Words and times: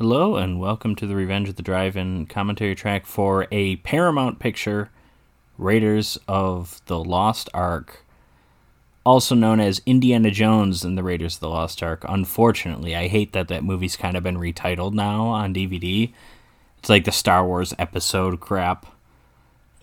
Hello 0.00 0.36
and 0.36 0.58
welcome 0.58 0.96
to 0.96 1.06
the 1.06 1.14
Revenge 1.14 1.50
of 1.50 1.56
the 1.56 1.62
Drive-In 1.62 2.24
commentary 2.24 2.74
track 2.74 3.04
for 3.04 3.46
a 3.52 3.76
Paramount 3.76 4.38
picture, 4.38 4.88
Raiders 5.58 6.18
of 6.26 6.80
the 6.86 6.98
Lost 6.98 7.50
Ark, 7.52 8.02
also 9.04 9.34
known 9.34 9.60
as 9.60 9.82
Indiana 9.84 10.30
Jones 10.30 10.84
and 10.84 10.96
the 10.96 11.02
Raiders 11.02 11.34
of 11.34 11.40
the 11.40 11.50
Lost 11.50 11.82
Ark. 11.82 12.02
Unfortunately, 12.08 12.96
I 12.96 13.08
hate 13.08 13.34
that 13.34 13.48
that 13.48 13.62
movie's 13.62 13.94
kind 13.94 14.16
of 14.16 14.22
been 14.22 14.38
retitled 14.38 14.94
now 14.94 15.26
on 15.26 15.52
DVD. 15.52 16.14
It's 16.78 16.88
like 16.88 17.04
the 17.04 17.12
Star 17.12 17.46
Wars 17.46 17.74
episode 17.78 18.40
crap. 18.40 18.86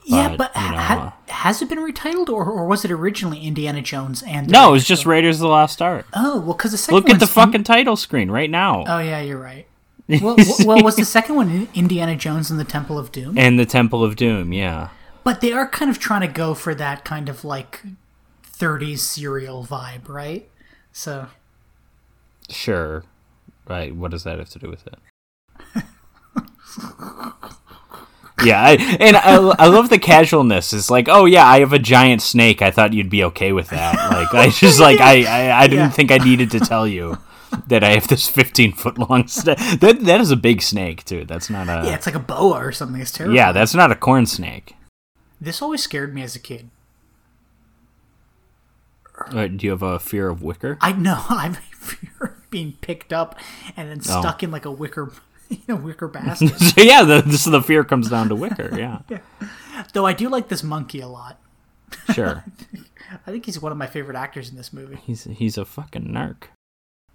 yeah, 0.03 0.29
But, 0.29 0.51
but 0.51 0.55
you 0.59 0.71
know, 0.71 0.77
ha- 0.77 1.15
uh, 1.27 1.31
has 1.31 1.61
it 1.61 1.69
been 1.69 1.77
retitled, 1.77 2.29
or, 2.29 2.43
or 2.43 2.65
was 2.65 2.83
it 2.83 2.89
originally 2.89 3.41
Indiana 3.41 3.83
Jones 3.83 4.23
and? 4.23 4.49
No, 4.49 4.69
it 4.69 4.71
was 4.71 4.87
just 4.87 5.05
Raiders 5.05 5.35
of 5.35 5.41
the 5.41 5.47
Lost 5.49 5.79
Ark. 5.79 6.07
Oh 6.15 6.39
well, 6.39 6.55
because 6.55 6.71
the 6.71 6.79
second 6.79 6.95
Look 6.95 7.09
at 7.11 7.19
the 7.19 7.27
fucking 7.27 7.65
title 7.65 7.95
screen 7.95 8.31
right 8.31 8.49
now. 8.49 8.83
Oh 8.87 8.97
yeah, 8.97 9.21
you're 9.21 9.37
right. 9.37 9.67
Well, 10.21 10.37
well, 10.65 10.83
was 10.83 10.95
the 10.95 11.03
second 11.03 11.35
one 11.35 11.67
Indiana 11.73 12.15
Jones 12.15 12.49
and 12.49 12.57
the 12.59 12.63
Temple 12.63 12.97
of 12.97 13.11
Doom? 13.11 13.37
And 13.37 13.59
the 13.59 13.65
Temple 13.65 14.03
of 14.05 14.15
Doom, 14.15 14.53
yeah. 14.53 14.89
But 15.25 15.41
they 15.41 15.51
are 15.51 15.67
kind 15.67 15.91
of 15.91 15.99
trying 15.99 16.21
to 16.21 16.27
go 16.27 16.53
for 16.53 16.73
that 16.75 17.03
kind 17.03 17.27
of 17.27 17.43
like 17.43 17.83
30s 18.49 18.99
serial 18.99 19.65
vibe, 19.65 20.07
right? 20.07 20.47
So 20.93 21.27
Sure. 22.49 23.03
Right. 23.67 23.93
What 23.93 24.11
does 24.11 24.23
that 24.23 24.39
have 24.39 24.49
to 24.51 24.59
do 24.59 24.69
with 24.69 24.87
it? 24.87 24.95
yeah, 28.45 28.61
I, 28.61 28.73
and 28.99 29.17
I, 29.17 29.35
I 29.59 29.67
love 29.67 29.89
the 29.89 29.97
casualness. 29.99 30.71
It's 30.71 30.89
like, 30.89 31.07
oh 31.09 31.25
yeah, 31.25 31.45
I 31.45 31.59
have 31.59 31.73
a 31.73 31.79
giant 31.79 32.21
snake. 32.21 32.61
I 32.61 32.71
thought 32.71 32.93
you'd 32.93 33.09
be 33.09 33.23
okay 33.25 33.51
with 33.51 33.69
that. 33.69 33.95
Like, 34.11 34.33
I 34.33 34.49
just 34.49 34.79
like 34.79 34.99
I 35.01 35.23
I, 35.23 35.63
I 35.63 35.67
didn't 35.67 35.85
Yeah. 35.85 35.89
think 35.89 36.11
I 36.11 36.17
needed 36.19 36.51
to 36.51 36.59
tell 36.59 36.87
you 36.87 37.17
that 37.67 37.83
I 37.83 37.89
have 37.95 38.07
this 38.07 38.27
fifteen 38.27 38.71
foot 38.73 38.97
long 38.97 39.27
snake. 39.27 39.57
That 39.79 39.99
that 40.01 40.21
is 40.21 40.31
a 40.31 40.35
big 40.35 40.61
snake 40.61 41.03
too. 41.05 41.25
That's 41.25 41.49
not 41.49 41.67
a 41.67 41.85
yeah, 41.87 41.95
it's 41.95 42.05
like 42.05 42.15
a 42.15 42.19
boa 42.19 42.57
or 42.57 42.71
something. 42.71 43.01
It's 43.01 43.11
terrible. 43.11 43.35
yeah. 43.35 43.51
That's 43.51 43.73
not 43.75 43.91
a 43.91 43.95
corn 43.95 44.25
snake. 44.25 44.75
This 45.39 45.61
always 45.61 45.81
scared 45.83 46.13
me 46.15 46.23
as 46.23 46.35
a 46.35 46.39
kid. 46.39 46.69
Uh, 49.31 49.47
do 49.47 49.65
you 49.65 49.71
have 49.71 49.81
a 49.83 49.99
fear 49.99 50.29
of 50.29 50.43
wicker? 50.43 50.77
I 50.81 50.91
know 50.91 51.23
I'm 51.29 51.53
fear 51.71 52.11
of 52.21 52.49
being 52.49 52.73
picked 52.81 53.11
up 53.11 53.35
and 53.75 53.89
then 53.89 53.99
Oh. 54.09 54.21
stuck 54.21 54.43
in 54.43 54.51
like 54.51 54.65
a 54.65 54.71
wicker, 54.71 55.11
you 55.49 55.59
know, 55.67 55.75
wicker 55.75 56.07
basket. 56.07 56.57
so 56.59 56.81
yeah, 56.81 57.03
the, 57.03 57.21
this 57.21 57.45
the 57.45 57.61
fear 57.61 57.83
comes 57.83 58.09
down 58.09 58.29
to 58.29 58.35
wicker. 58.35 58.77
Yeah, 58.77 58.99
Though 59.93 60.05
I 60.05 60.13
do 60.13 60.29
like 60.29 60.49
this 60.49 60.63
monkey 60.63 60.99
a 61.01 61.07
lot. 61.07 61.39
sure. 62.13 62.43
I 63.25 63.31
think 63.31 63.45
he's 63.45 63.59
one 63.61 63.71
of 63.71 63.77
my 63.77 63.87
favorite 63.87 64.17
actors 64.17 64.49
in 64.49 64.55
this 64.57 64.73
movie. 64.73 64.97
He's 65.05 65.23
he's 65.23 65.57
a 65.57 65.65
fucking 65.65 66.05
narc. 66.09 66.43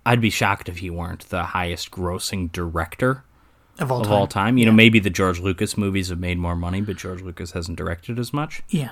I'd 0.05 0.21
be 0.21 0.31
shocked 0.31 0.69
if 0.69 0.79
he 0.79 0.91
weren't 0.91 1.29
the 1.29 1.43
highest 1.45 1.91
grossing 1.91 2.51
director 2.51 3.25
Of 3.79 3.93
all 3.93 4.01
of 4.01 4.07
time. 4.07 4.13
all 4.15 4.27
time. 4.27 4.59
You 4.59 4.67
know, 4.67 4.73
maybe 4.73 4.99
the 4.99 5.11
George 5.11 5.39
Lucas 5.41 5.77
movies 5.79 6.09
have 6.09 6.19
made 6.19 6.39
more 6.39 6.57
money, 6.57 6.81
but 6.81 6.97
George 6.97 7.23
Lucas 7.23 7.53
hasn't 7.53 7.79
directed 7.79 8.19
as 8.19 8.33
much. 8.33 8.63
Yeah. 8.69 8.91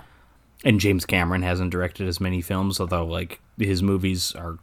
And 0.64 0.78
James 0.78 1.06
Cameron 1.06 1.42
hasn't 1.42 1.70
directed 1.70 2.06
as 2.06 2.20
many 2.20 2.40
films, 2.42 2.78
although 2.80 3.04
like 3.06 3.40
his 3.58 3.82
movies 3.82 4.32
are 4.34 4.58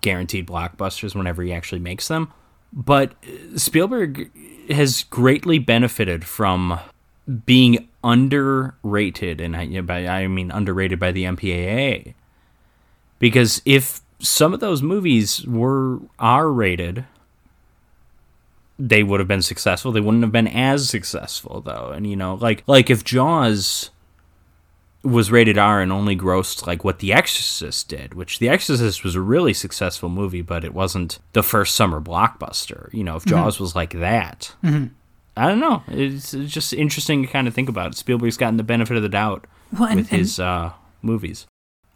guaranteed 0.00 0.46
blockbusters 0.46 1.14
whenever 1.14 1.42
he 1.42 1.52
actually 1.52 1.78
makes 1.80 2.08
them. 2.08 2.32
But 2.72 3.12
uh, 3.24 3.56
Spielberg 3.56 4.30
has 4.68 5.04
greatly 5.04 5.58
benefited 5.58 6.24
from 6.24 6.78
being 7.46 7.88
underrated, 8.02 9.40
and 9.40 9.56
I, 9.56 9.80
by 9.80 10.06
I 10.06 10.26
mean 10.26 10.50
underrated 10.50 10.98
by 10.98 11.12
the 11.12 11.24
MPAA, 11.24 12.14
because 13.18 13.62
if 13.64 14.00
some 14.18 14.54
of 14.54 14.60
those 14.60 14.82
movies 14.82 15.44
were 15.46 16.00
R 16.18 16.50
rated, 16.50 17.04
they 18.78 19.02
would 19.02 19.20
have 19.20 19.28
been 19.28 19.42
successful. 19.42 19.92
They 19.92 20.00
wouldn't 20.00 20.24
have 20.24 20.32
been 20.32 20.48
as 20.48 20.88
successful 20.88 21.60
though, 21.60 21.90
and 21.94 22.06
you 22.06 22.16
know, 22.16 22.34
like 22.34 22.64
like 22.66 22.90
if 22.90 23.04
Jaws 23.04 23.90
was 25.02 25.30
rated 25.30 25.58
R 25.58 25.80
and 25.82 25.92
only 25.92 26.16
grossed 26.16 26.66
like 26.66 26.82
what 26.82 26.98
The 26.98 27.12
Exorcist 27.12 27.88
did, 27.88 28.14
which 28.14 28.38
The 28.38 28.48
Exorcist 28.48 29.04
was 29.04 29.14
a 29.14 29.20
really 29.20 29.52
successful 29.52 30.08
movie, 30.08 30.40
but 30.42 30.64
it 30.64 30.72
wasn't 30.72 31.18
the 31.34 31.42
first 31.42 31.74
summer 31.74 32.00
blockbuster. 32.00 32.92
You 32.92 33.04
know, 33.04 33.16
if 33.16 33.26
Jaws 33.26 33.60
was 33.60 33.76
like 33.76 33.92
that, 33.92 34.54
I 35.36 35.46
don't 35.46 35.60
know. 35.60 35.82
It's, 35.88 36.32
it's 36.32 36.52
just 36.52 36.72
interesting 36.72 37.22
to 37.22 37.28
kind 37.28 37.46
of 37.46 37.54
think 37.54 37.68
about. 37.68 37.94
Spielberg's 37.96 38.38
gotten 38.38 38.56
the 38.56 38.62
benefit 38.62 38.96
of 38.96 39.02
the 39.02 39.08
doubt 39.10 39.46
Well, 39.72 39.88
and, 39.90 40.00
with 40.00 40.08
his 40.08 40.40
uh, 40.40 40.72
movies. 41.02 41.46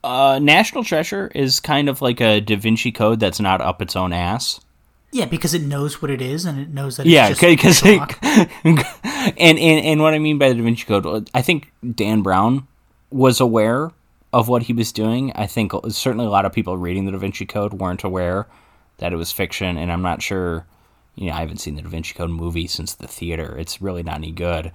Uh, 0.08 0.38
National 0.38 0.84
Treasure 0.84 1.30
is 1.34 1.60
kind 1.60 1.86
of 1.86 2.00
like 2.00 2.19
a 2.22 2.41
Da 2.41 2.56
Vinci 2.56 2.91
Code 2.91 3.20
that's 3.20 3.41
not 3.41 3.60
up 3.60 3.82
its 3.82 3.94
own 3.94 4.14
ass. 4.14 4.58
yeah, 5.12 5.26
because 5.26 5.52
it 5.52 5.60
knows 5.60 6.00
what 6.00 6.10
it 6.10 6.22
is 6.22 6.46
and 6.46 6.58
it 6.58 6.70
knows 6.70 6.96
that 6.96 7.04
Yeah, 7.04 7.28
it's 7.28 7.38
because 7.38 7.82
just 7.82 7.84
and, 8.64 8.78
and 9.36 9.58
and 9.58 10.00
what 10.00 10.14
I 10.14 10.19
mean 10.19 10.38
by 10.38 10.48
the 10.48 10.54
Da 10.54 10.62
Vinci 10.62 10.86
Code, 10.86 11.28
I 11.34 11.42
think 11.42 11.70
Dan 11.94 12.22
Brown 12.22 12.66
was 13.10 13.38
aware 13.38 13.91
of 14.32 14.48
what 14.48 14.62
he 14.62 14.72
was 14.72 14.92
doing. 14.92 15.30
I 15.34 15.46
think 15.46 15.72
certainly 15.91 16.25
a 16.25 16.30
lot 16.30 16.46
of 16.46 16.54
people 16.54 16.78
reading 16.78 17.04
the 17.04 17.12
Da 17.12 17.19
Vinci 17.19 17.44
Code 17.44 17.75
weren't 17.75 18.02
aware 18.02 18.46
that 18.96 19.12
it 19.12 19.16
was 19.16 19.30
fiction, 19.30 19.76
and 19.76 19.92
I'm 19.92 20.02
not 20.02 20.22
sure. 20.22 20.64
You 21.16 21.26
know, 21.26 21.34
I 21.34 21.40
haven't 21.40 21.58
seen 21.58 21.75
the 21.75 21.82
Da 21.82 21.88
Vinci 21.90 22.14
Code 22.14 22.30
movie 22.30 22.66
since 22.66 22.94
the 22.94 23.08
theater. 23.08 23.58
It's 23.58 23.82
really 23.82 24.02
not 24.02 24.16
any 24.16 24.32
good. 24.32 24.72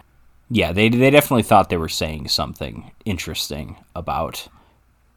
Yeah, 0.52 0.74
they 0.74 0.90
they 0.90 1.10
definitely 1.10 1.42
thought 1.42 1.72
they 1.72 1.78
were 1.78 1.90
saying 1.90 2.28
something 2.28 2.92
interesting 3.04 3.78
about 3.96 4.48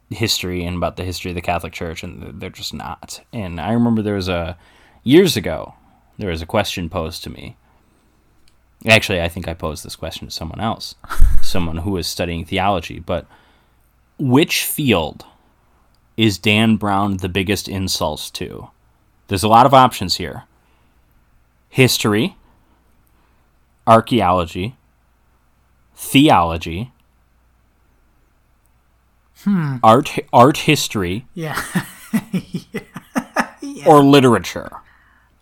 history 0.09 0.63
and 0.63 0.77
about 0.77 0.95
the 0.95 1.03
history 1.03 1.31
of 1.31 1.35
the 1.35 1.41
Catholic 1.41 1.73
Church, 1.73 2.03
and 2.03 2.39
they're 2.39 2.49
just 2.49 2.73
not. 2.73 3.21
And 3.33 3.59
I 3.59 3.71
remember 3.73 4.01
there 4.01 4.15
was 4.15 4.29
a 4.29 4.57
years 5.03 5.37
ago 5.37 5.73
there 6.17 6.29
was 6.29 6.41
a 6.41 6.47
question 6.47 6.89
posed 6.89 7.23
to 7.23 7.29
me. 7.29 7.55
Actually, 8.87 9.21
I 9.21 9.27
think 9.27 9.47
I 9.47 9.53
posed 9.53 9.83
this 9.83 9.95
question 9.95 10.27
to 10.27 10.33
someone 10.33 10.59
else, 10.59 10.95
someone 11.41 11.77
who 11.77 11.91
was 11.91 12.07
studying 12.07 12.45
theology. 12.45 12.99
But 12.99 13.25
which 14.17 14.63
field 14.63 15.25
is 16.15 16.37
Dan 16.37 16.75
Brown 16.75 17.17
the 17.17 17.29
biggest 17.29 17.67
insults 17.67 18.29
to? 18.31 18.69
There's 19.27 19.43
a 19.43 19.47
lot 19.47 19.65
of 19.65 19.73
options 19.73 20.17
here 20.17 20.43
history, 21.69 22.37
archaeology, 23.85 24.75
theology, 25.95 26.91
Hmm. 29.43 29.77
art, 29.83 30.17
art 30.33 30.57
history, 30.57 31.25
yeah. 31.33 31.61
or 33.85 34.03
literature. 34.03 34.71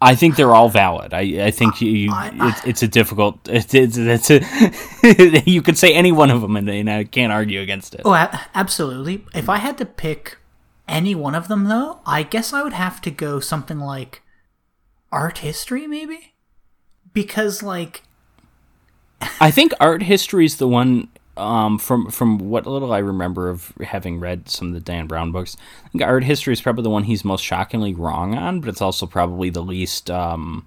I 0.01 0.13
think 0.16 0.35
they're 0.35 0.53
all 0.53 0.69
valid. 0.69 1.13
I, 1.13 1.45
I 1.45 1.51
think 1.51 1.81
you, 1.81 2.11
I- 2.11 2.31
it's, 2.50 2.66
it's 2.66 2.84
a 2.84 2.88
difficult. 2.88 3.39
It's, 3.50 3.73
it's, 3.73 3.97
it's 3.97 4.29
a, 4.29 5.44
you 5.50 5.61
could 5.61 5.78
say 5.78 5.94
any 5.94 6.11
one 6.11 6.29
of 6.29 6.41
them, 6.41 6.55
and, 6.57 6.69
and 6.69 6.89
I 6.89 7.05
can't 7.05 7.31
argue 7.31 7.61
against 7.61 7.95
it. 7.95 8.01
Oh, 8.05 8.13
absolutely. 8.53 9.25
If 9.34 9.50
I 9.50 9.57
had 9.57 9.78
to 9.79 9.85
pick 9.85 10.38
any 10.88 11.16
one 11.16 11.34
of 11.34 11.47
them, 11.47 11.66
though, 11.66 12.00
I 12.05 12.23
guess 12.23 12.53
I 12.53 12.61
would 12.61 12.73
have 12.73 13.01
to 13.01 13.11
go 13.11 13.39
something 13.39 13.79
like 13.79 14.22
art 15.11 15.39
history, 15.39 15.88
maybe? 15.88 16.34
Because, 17.13 17.63
like, 17.63 18.03
I 19.39 19.50
think 19.50 19.72
art 19.79 20.03
history 20.03 20.45
is 20.45 20.57
the 20.57 20.67
one. 20.67 21.07
Um, 21.38 21.78
from 21.79 22.12
from 22.12 22.38
what 22.38 22.66
little 22.66 22.94
I 22.94 23.00
remember 23.00 23.50
of 23.50 23.73
having 23.84 24.22
read 24.22 24.47
some 24.47 24.69
of 24.69 24.73
the 24.73 24.79
Dan 24.79 25.06
Brown 25.06 25.34
books, 25.34 25.57
I 25.85 25.90
think 25.90 26.01
art 26.01 26.23
history 26.23 26.53
is 26.53 26.62
probably 26.62 26.84
the 26.84 26.90
one 26.90 27.03
he's 27.03 27.25
most 27.25 27.44
shockingly 27.44 27.94
wrong 27.94 28.35
on, 28.35 28.62
but 28.62 28.69
it's 28.69 28.81
also 28.81 29.06
probably 29.06 29.50
the 29.50 29.62
least 29.62 30.09
um, 30.09 30.66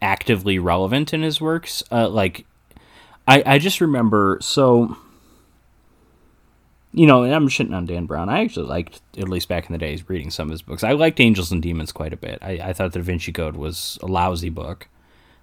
actively 0.00 0.58
relevant 0.58 1.12
in 1.12 1.20
his 1.20 1.38
works. 1.38 1.82
Uh, 1.92 2.08
like, 2.08 2.46
I 3.28 3.42
I 3.44 3.58
just 3.58 3.80
remember 3.82 4.38
so. 4.40 4.96
You 6.92 7.04
know, 7.04 7.24
I'm 7.24 7.48
shitting 7.48 7.76
on 7.76 7.84
Dan 7.84 8.06
Brown. 8.06 8.30
I 8.30 8.40
actually 8.40 8.68
liked, 8.68 9.02
at 9.18 9.28
least 9.28 9.50
back 9.50 9.66
in 9.66 9.72
the 9.72 9.78
days, 9.78 10.08
reading 10.08 10.30
some 10.30 10.48
of 10.48 10.52
his 10.52 10.62
books. 10.62 10.82
I 10.82 10.92
liked 10.92 11.20
Angels 11.20 11.52
and 11.52 11.60
Demons 11.60 11.92
quite 11.92 12.14
a 12.14 12.16
bit. 12.16 12.38
I, 12.40 12.52
I 12.52 12.72
thought 12.72 12.92
the 12.92 13.02
Vinci 13.02 13.32
Code 13.32 13.54
was 13.54 13.98
a 14.02 14.06
lousy 14.06 14.48
book. 14.48 14.88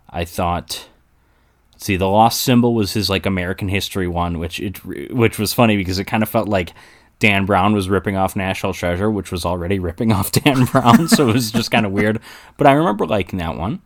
I 0.10 0.26
thought 0.26 0.90
see 1.84 1.98
the 1.98 2.08
lost 2.08 2.42
symbol 2.42 2.74
was 2.74 2.94
his 2.94 3.10
like 3.10 3.26
american 3.26 3.68
history 3.68 4.08
one 4.08 4.40
which 4.40 4.60
it 4.60 4.84
which 5.14 5.38
was 5.38 5.54
funny 5.54 5.76
because 5.76 6.00
it 6.00 6.06
kind 6.06 6.24
of 6.24 6.30
felt 6.30 6.48
like 6.48 6.74
dan 7.20 7.46
brown 7.46 7.74
was 7.74 7.90
ripping 7.90 8.18
off 8.18 8.36
national 8.36 8.74
treasure 8.74 9.10
which 9.10 9.32
was 9.32 9.46
already 9.46 9.80
ripping 9.80 10.12
off 10.12 10.32
dan 10.44 10.66
brown 10.66 11.08
so 11.08 11.30
it 11.30 11.34
was 11.34 11.52
just 11.52 11.72
kind 11.72 11.86
of 11.86 11.92
weird. 11.92 12.20
But 12.58 12.68
i 12.68 12.74
remember 12.74 13.06
liking 13.06 13.40
that 13.40 13.58
one. 13.58 13.82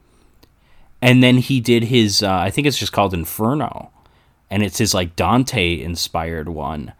And 0.99 1.21
then 1.21 1.37
he 1.37 1.59
did 1.59 1.83
his 1.83 2.23
uh, 2.23 2.31
i 2.31 2.49
think 2.49 2.65
it's 2.67 2.79
just 2.79 2.93
called 2.93 3.13
inferno 3.13 3.91
and 4.49 4.63
it's 4.63 4.77
his 4.77 4.93
like 4.93 5.15
dante 5.15 5.79
inspired 5.79 6.49
one. 6.49 6.93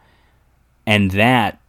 And 0.86 1.12
that 1.12 1.60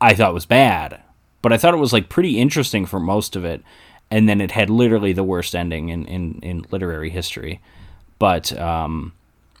i 0.00 0.14
thought 0.14 0.34
was 0.34 0.46
bad 0.46 1.00
but 1.42 1.52
i 1.52 1.58
thought 1.58 1.74
it 1.74 1.78
was 1.78 1.92
like 1.92 2.08
pretty 2.08 2.38
interesting 2.38 2.86
for 2.86 3.00
most 3.00 3.36
of 3.36 3.44
it. 3.44 3.62
And 4.12 4.28
then 4.28 4.40
it 4.42 4.50
had 4.50 4.68
literally 4.68 5.14
the 5.14 5.24
worst 5.24 5.54
ending 5.56 5.88
in, 5.88 6.04
in, 6.04 6.38
in 6.42 6.66
literary 6.70 7.08
history 7.08 7.62
but 8.22 8.56
um, 8.56 9.12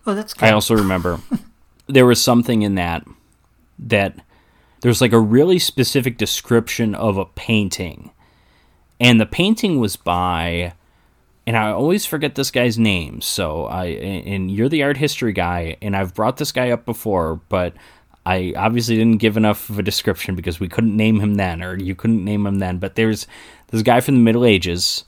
oh, 0.06 0.14
that's 0.14 0.34
good. 0.34 0.44
I 0.48 0.52
also 0.52 0.76
remember 0.84 1.18
there 1.88 2.06
was 2.06 2.22
something 2.22 2.62
in 2.62 2.76
that 2.76 3.04
that 3.76 4.14
there's 4.82 5.00
like 5.00 5.12
a 5.12 5.18
really 5.18 5.58
specific 5.58 6.16
description 6.16 6.94
of 6.94 7.18
a 7.18 7.24
painting, 7.24 8.12
and 9.00 9.20
the 9.20 9.26
painting 9.26 9.80
was 9.80 9.96
by 9.96 10.74
and 11.44 11.56
I 11.56 11.72
always 11.72 12.06
forget 12.06 12.36
this 12.36 12.52
guy's 12.52 12.78
name. 12.78 13.20
So 13.20 13.64
I 13.64 13.86
and 13.86 14.48
you're 14.48 14.68
the 14.68 14.84
art 14.84 14.96
history 14.96 15.32
guy, 15.32 15.76
and 15.82 15.96
I've 15.96 16.14
brought 16.14 16.36
this 16.36 16.52
guy 16.52 16.70
up 16.70 16.84
before, 16.84 17.40
but 17.48 17.74
I 18.24 18.54
obviously 18.56 18.94
didn't 18.94 19.18
give 19.18 19.36
enough 19.36 19.70
of 19.70 19.80
a 19.80 19.82
description 19.82 20.36
because 20.36 20.60
we 20.60 20.68
couldn't 20.68 20.96
name 20.96 21.18
him 21.18 21.34
then, 21.34 21.64
or 21.64 21.76
you 21.76 21.96
couldn't 21.96 22.24
name 22.24 22.46
him 22.46 22.60
then. 22.60 22.78
But 22.78 22.94
there's 22.94 23.26
this 23.72 23.82
guy 23.82 24.00
from 24.00 24.14
the 24.14 24.20
Middle 24.20 24.44
Ages 24.44 25.02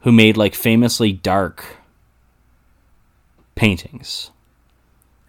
who 0.00 0.12
made 0.12 0.36
like 0.36 0.54
famously 0.54 1.10
dark 1.10 1.78
paintings. 3.62 4.30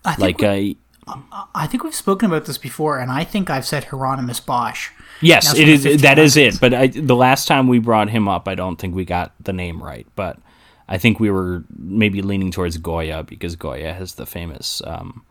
I 0.04 0.16
think 0.16 0.42
Like 0.42 0.78
uh, 1.08 1.44
I 1.54 1.68
think 1.68 1.84
we've 1.84 1.94
spoken 1.94 2.28
about 2.28 2.46
this 2.46 2.58
before, 2.58 3.00
and 3.00 3.12
I 3.12 3.24
think 3.24 3.50
I've 3.50 3.66
said 3.66 3.86
Hieronymus 3.86 4.40
Bosch. 4.40 4.90
yes, 5.22 5.54
it 5.54 5.68
is. 5.68 6.02
That 6.02 6.18
is 6.18 6.38
it. 6.38 6.60
But 6.60 6.74
I, 6.74 6.88
the 6.88 7.16
last 7.16 7.48
time 7.48 7.68
we 7.68 7.80
brought 7.80 8.10
him 8.10 8.28
up, 8.28 8.48
I 8.48 8.56
don't 8.56 8.78
think 8.78 8.96
we 8.96 9.06
got 9.06 9.34
the 9.42 9.54
name 9.54 9.84
right. 9.84 10.08
But 10.16 10.40
I 10.88 10.98
think 10.98 11.20
we 11.20 11.30
were 11.30 11.64
maybe 11.78 12.22
leaning 12.22 12.52
towards 12.52 12.78
Goya 12.78 13.24
because 13.24 13.56
Goya 13.56 13.94
has 13.94 14.16
the 14.16 14.26
famous 14.26 14.82
um, 14.86 15.24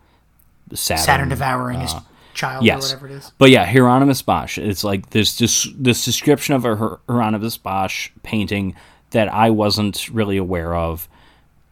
Saturn, 0.74 1.04
Saturn 1.04 1.28
devouring 1.28 1.80
his 1.80 1.94
child 2.34 2.62
uh, 2.62 2.66
yes. 2.66 2.84
or 2.84 2.96
whatever 2.96 3.06
it 3.06 3.18
is. 3.18 3.32
But 3.38 3.50
yeah, 3.50 3.64
Hieronymus 3.64 4.22
Bosch. 4.22 4.58
It's 4.58 4.84
like 4.84 5.10
this 5.10 5.38
this 5.38 5.68
this 5.76 6.04
description 6.04 6.54
of 6.54 6.64
a 6.64 6.76
Hieronymus 7.08 7.56
Bosch 7.56 8.10
painting 8.22 8.74
that 9.10 9.32
I 9.32 9.50
wasn't 9.50 10.08
really 10.10 10.36
aware 10.36 10.74
of, 10.74 11.08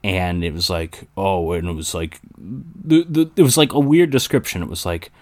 and 0.03 0.43
it 0.45 0.53
was 0.53 0.71
like 0.71 1.09
oh, 1.17 1.53
and 1.53 1.69
it 1.69 1.75
was 1.75 1.95
like 1.95 2.21
the, 2.39 3.05
the 3.05 3.31
it 3.37 3.43
was 3.43 3.57
like 3.57 3.73
a 3.73 3.81
weird 3.81 4.11
description. 4.11 4.63
It 4.63 4.69
was 4.69 4.87
like 4.87 5.13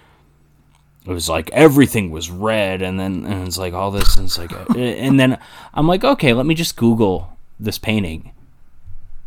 it 1.07 1.13
was 1.13 1.29
like 1.29 1.51
everything 1.53 2.11
was 2.11 2.31
red, 2.31 2.83
and 2.83 2.99
then 2.99 3.25
and 3.25 3.47
it's 3.47 3.59
like 3.59 3.75
all 3.75 3.91
this, 3.91 4.17
and 4.17 4.27
it's 4.27 4.39
like 4.39 4.53
and 4.77 5.19
then 5.19 5.39
I'm 5.75 5.89
like 5.89 6.05
okay, 6.05 6.33
let 6.33 6.47
me 6.47 6.55
just 6.55 6.77
Google 6.77 7.37
this 7.59 7.79
painting, 7.79 8.33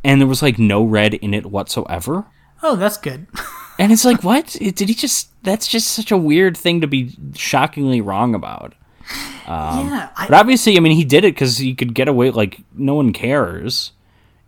and 0.04 0.22
there 0.22 0.28
was 0.28 0.42
like 0.42 0.58
no 0.60 0.84
red 0.84 1.14
in 1.16 1.34
it 1.34 1.46
whatsoever. 1.48 2.26
Oh, 2.64 2.76
that's 2.76 2.98
good. 2.98 3.28
And 3.80 3.92
it's 3.92 4.06
like, 4.06 4.24
what? 4.24 4.58
Did 4.60 4.80
he 4.80 4.94
just? 4.94 5.30
That's 5.44 5.68
just 5.68 5.88
such 5.88 6.12
a 6.12 6.18
weird 6.18 6.56
thing 6.56 6.82
to 6.82 6.88
be 6.88 7.16
shockingly 7.36 8.02
wrong 8.02 8.36
about. 8.36 8.74
Um, 9.48 9.88
yeah, 9.88 10.10
I, 10.16 10.28
But 10.28 10.36
obviously, 10.36 10.78
I 10.78 10.80
mean, 10.80 10.96
he 10.96 11.04
did 11.04 11.26
it 11.26 11.34
because 11.34 11.58
he 11.58 11.74
could 11.74 11.94
get 11.94 12.08
away. 12.08 12.30
Like, 12.30 12.62
no 12.76 12.96
one 12.96 13.12
cares. 13.12 13.92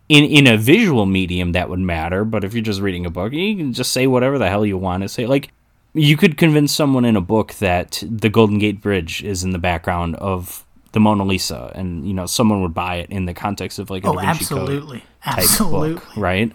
In 0.08 0.24
in 0.24 0.46
a 0.46 0.56
visual 0.56 1.06
medium, 1.06 1.52
that 1.52 1.70
would 1.70 1.78
matter. 1.78 2.24
But 2.24 2.44
if 2.44 2.54
you're 2.54 2.62
just 2.62 2.80
reading 2.80 3.06
a 3.06 3.10
book, 3.10 3.32
you 3.32 3.56
can 3.56 3.72
just 3.72 3.92
say 3.92 4.06
whatever 4.06 4.38
the 4.38 4.48
hell 4.48 4.66
you 4.66 4.76
want 4.76 5.02
to 5.02 5.08
say. 5.08 5.26
Like, 5.26 5.50
you 5.94 6.16
could 6.16 6.36
convince 6.36 6.72
someone 6.72 7.04
in 7.04 7.16
a 7.16 7.20
book 7.20 7.54
that 7.54 8.02
the 8.06 8.28
Golden 8.28 8.58
Gate 8.58 8.80
Bridge 8.80 9.22
is 9.22 9.44
in 9.44 9.50
the 9.50 9.58
background 9.58 10.16
of 10.16 10.64
the 10.92 11.00
Mona 11.00 11.24
Lisa, 11.24 11.72
and 11.74 12.06
you 12.06 12.14
know, 12.14 12.26
someone 12.26 12.62
would 12.62 12.74
buy 12.74 12.96
it 12.96 13.10
in 13.10 13.24
the 13.24 13.34
context 13.34 13.78
of 13.78 13.90
like 13.90 14.04
a 14.04 14.08
oh, 14.08 14.14
Da 14.14 14.20
Vinci 14.20 14.44
Code 14.44 14.60
absolutely, 14.60 15.04
absolutely. 15.24 15.94
book, 15.94 16.16
right? 16.16 16.52